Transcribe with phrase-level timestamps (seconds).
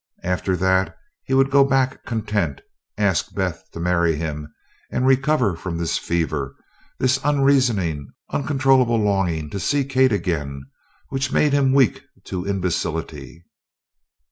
[0.23, 2.61] After that he would go back content,
[2.97, 4.51] ask Beth to marry him,
[4.89, 6.55] and recover from this fever,
[6.97, 10.63] this unreasoning, uncontrollable longing to see Kate again,
[11.09, 13.45] which made him weak to imbecility.